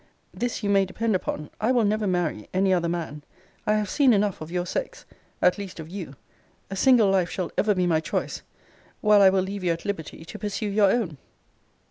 This 0.33 0.63
you 0.63 0.69
may 0.71 0.83
depend 0.83 1.15
upon: 1.15 1.51
I 1.61 1.71
will 1.71 1.83
never 1.85 2.07
marry 2.07 2.49
any 2.55 2.73
other 2.73 2.89
man. 2.89 3.23
I 3.67 3.73
have 3.75 3.87
seen 3.87 4.13
enough 4.13 4.41
of 4.41 4.49
your 4.51 4.65
sex; 4.65 5.05
at 5.43 5.59
least 5.59 5.79
of 5.79 5.89
you. 5.89 6.15
A 6.71 6.75
single 6.75 7.07
life 7.11 7.29
shall 7.29 7.51
ever 7.55 7.75
be 7.75 7.85
my 7.85 7.99
choice: 7.99 8.41
while 9.01 9.21
I 9.21 9.29
will 9.29 9.43
leave 9.43 9.63
you 9.63 9.71
at 9.73 9.85
liberty 9.85 10.25
to 10.25 10.39
pursue 10.39 10.69
your 10.69 10.89
own. 10.91 11.19